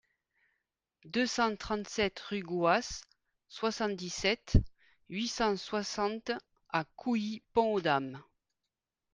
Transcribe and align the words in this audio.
deux 1.05 1.27
cent 1.27 1.55
trente-sept 1.55 2.19
rue 2.21 2.41
Gouas, 2.41 3.03
soixante-dix-sept, 3.49 4.57
huit 5.09 5.27
cent 5.27 5.55
soixante 5.57 6.31
à 6.69 6.85
Couilly-Pont-aux-Dames 6.95 8.19